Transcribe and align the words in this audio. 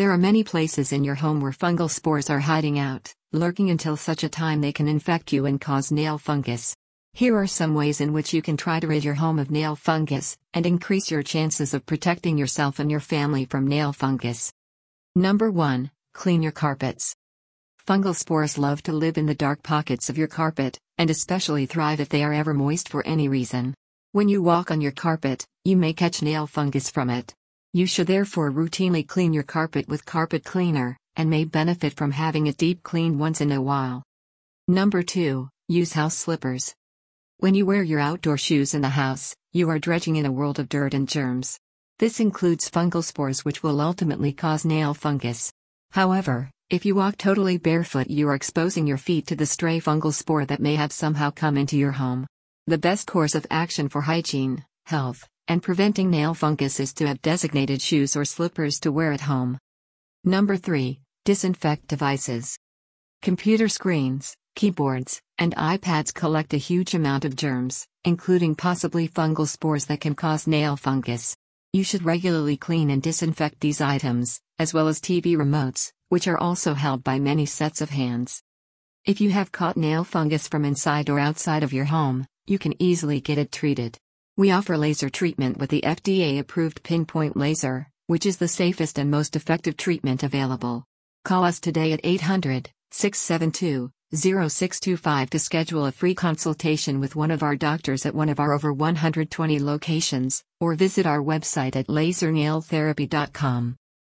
There 0.00 0.12
are 0.12 0.16
many 0.16 0.44
places 0.44 0.92
in 0.92 1.04
your 1.04 1.16
home 1.16 1.42
where 1.42 1.52
fungal 1.52 1.90
spores 1.90 2.30
are 2.30 2.40
hiding 2.40 2.78
out, 2.78 3.14
lurking 3.34 3.68
until 3.68 3.98
such 3.98 4.24
a 4.24 4.30
time 4.30 4.62
they 4.62 4.72
can 4.72 4.88
infect 4.88 5.30
you 5.30 5.44
and 5.44 5.60
cause 5.60 5.92
nail 5.92 6.16
fungus. 6.16 6.74
Here 7.12 7.36
are 7.36 7.46
some 7.46 7.74
ways 7.74 8.00
in 8.00 8.14
which 8.14 8.32
you 8.32 8.40
can 8.40 8.56
try 8.56 8.80
to 8.80 8.86
rid 8.86 9.04
your 9.04 9.16
home 9.16 9.38
of 9.38 9.50
nail 9.50 9.76
fungus 9.76 10.38
and 10.54 10.64
increase 10.64 11.10
your 11.10 11.22
chances 11.22 11.74
of 11.74 11.84
protecting 11.84 12.38
yourself 12.38 12.78
and 12.78 12.90
your 12.90 13.00
family 13.00 13.44
from 13.44 13.68
nail 13.68 13.92
fungus. 13.92 14.50
Number 15.14 15.50
1 15.50 15.90
Clean 16.14 16.42
your 16.42 16.52
carpets. 16.52 17.14
Fungal 17.86 18.16
spores 18.16 18.56
love 18.56 18.82
to 18.84 18.94
live 18.94 19.18
in 19.18 19.26
the 19.26 19.34
dark 19.34 19.62
pockets 19.62 20.08
of 20.08 20.16
your 20.16 20.28
carpet, 20.28 20.78
and 20.96 21.10
especially 21.10 21.66
thrive 21.66 22.00
if 22.00 22.08
they 22.08 22.24
are 22.24 22.32
ever 22.32 22.54
moist 22.54 22.88
for 22.88 23.06
any 23.06 23.28
reason. 23.28 23.74
When 24.12 24.30
you 24.30 24.42
walk 24.42 24.70
on 24.70 24.80
your 24.80 24.92
carpet, 24.92 25.44
you 25.66 25.76
may 25.76 25.92
catch 25.92 26.22
nail 26.22 26.46
fungus 26.46 26.88
from 26.88 27.10
it. 27.10 27.34
You 27.72 27.86
should 27.86 28.08
therefore 28.08 28.50
routinely 28.50 29.06
clean 29.06 29.32
your 29.32 29.44
carpet 29.44 29.88
with 29.88 30.04
carpet 30.04 30.42
cleaner, 30.42 30.98
and 31.14 31.30
may 31.30 31.44
benefit 31.44 31.94
from 31.94 32.10
having 32.10 32.48
it 32.48 32.56
deep 32.56 32.82
cleaned 32.82 33.20
once 33.20 33.40
in 33.40 33.52
a 33.52 33.62
while. 33.62 34.02
Number 34.66 35.04
2. 35.04 35.48
Use 35.68 35.92
house 35.92 36.16
slippers. 36.16 36.74
When 37.38 37.54
you 37.54 37.64
wear 37.64 37.84
your 37.84 38.00
outdoor 38.00 38.38
shoes 38.38 38.74
in 38.74 38.82
the 38.82 38.88
house, 38.88 39.36
you 39.52 39.70
are 39.70 39.78
dredging 39.78 40.16
in 40.16 40.26
a 40.26 40.32
world 40.32 40.58
of 40.58 40.68
dirt 40.68 40.94
and 40.94 41.08
germs. 41.08 41.60
This 42.00 42.18
includes 42.18 42.68
fungal 42.68 43.04
spores 43.04 43.44
which 43.44 43.62
will 43.62 43.80
ultimately 43.80 44.32
cause 44.32 44.64
nail 44.64 44.92
fungus. 44.92 45.52
However, 45.92 46.50
if 46.70 46.84
you 46.84 46.96
walk 46.96 47.18
totally 47.18 47.56
barefoot, 47.56 48.10
you 48.10 48.28
are 48.28 48.34
exposing 48.34 48.88
your 48.88 48.98
feet 48.98 49.28
to 49.28 49.36
the 49.36 49.46
stray 49.46 49.78
fungal 49.78 50.12
spore 50.12 50.44
that 50.46 50.60
may 50.60 50.74
have 50.74 50.92
somehow 50.92 51.30
come 51.30 51.56
into 51.56 51.78
your 51.78 51.92
home. 51.92 52.26
The 52.66 52.78
best 52.78 53.06
course 53.06 53.36
of 53.36 53.46
action 53.48 53.88
for 53.88 54.00
hygiene, 54.00 54.64
health, 54.86 55.28
and 55.50 55.64
preventing 55.64 56.10
nail 56.10 56.32
fungus 56.32 56.78
is 56.78 56.94
to 56.94 57.08
have 57.08 57.20
designated 57.22 57.82
shoes 57.82 58.14
or 58.14 58.24
slippers 58.24 58.78
to 58.78 58.92
wear 58.92 59.10
at 59.10 59.22
home. 59.22 59.58
Number 60.22 60.56
3. 60.56 61.00
Disinfect 61.24 61.88
devices. 61.88 62.56
Computer 63.20 63.68
screens, 63.68 64.36
keyboards, 64.54 65.20
and 65.38 65.56
iPads 65.56 66.14
collect 66.14 66.54
a 66.54 66.56
huge 66.56 66.94
amount 66.94 67.24
of 67.24 67.34
germs, 67.34 67.84
including 68.04 68.54
possibly 68.54 69.08
fungal 69.08 69.48
spores 69.48 69.86
that 69.86 70.00
can 70.00 70.14
cause 70.14 70.46
nail 70.46 70.76
fungus. 70.76 71.34
You 71.72 71.82
should 71.82 72.04
regularly 72.04 72.56
clean 72.56 72.88
and 72.88 73.02
disinfect 73.02 73.58
these 73.58 73.80
items, 73.80 74.40
as 74.60 74.72
well 74.72 74.86
as 74.86 75.00
TV 75.00 75.34
remotes, 75.34 75.90
which 76.10 76.28
are 76.28 76.38
also 76.38 76.74
held 76.74 77.02
by 77.02 77.18
many 77.18 77.44
sets 77.44 77.80
of 77.80 77.90
hands. 77.90 78.40
If 79.04 79.20
you 79.20 79.30
have 79.30 79.50
caught 79.50 79.76
nail 79.76 80.04
fungus 80.04 80.46
from 80.46 80.64
inside 80.64 81.10
or 81.10 81.18
outside 81.18 81.64
of 81.64 81.72
your 81.72 81.86
home, 81.86 82.28
you 82.46 82.60
can 82.60 82.80
easily 82.80 83.20
get 83.20 83.36
it 83.36 83.50
treated. 83.50 83.98
We 84.40 84.52
offer 84.52 84.78
laser 84.78 85.10
treatment 85.10 85.58
with 85.58 85.68
the 85.68 85.82
FDA 85.82 86.38
approved 86.38 86.82
PinPointe 86.82 87.36
laser, 87.36 87.90
which 88.06 88.24
is 88.24 88.38
the 88.38 88.48
safest 88.48 88.98
and 88.98 89.10
most 89.10 89.36
effective 89.36 89.76
treatment 89.76 90.22
available. 90.22 90.86
Call 91.26 91.44
us 91.44 91.60
today 91.60 91.92
at 91.92 92.00
800 92.02 92.70
672 92.90 93.90
0625 94.14 95.28
to 95.28 95.38
schedule 95.38 95.84
a 95.84 95.92
free 95.92 96.14
consultation 96.14 97.00
with 97.00 97.16
one 97.16 97.30
of 97.30 97.42
our 97.42 97.54
doctors 97.54 98.06
at 98.06 98.14
one 98.14 98.30
of 98.30 98.40
our 98.40 98.54
over 98.54 98.72
120 98.72 99.58
locations, 99.58 100.42
or 100.58 100.74
visit 100.74 101.04
our 101.04 101.20
website 101.20 101.76
at 101.76 101.88
lasernailtherapy.com. 101.88 103.76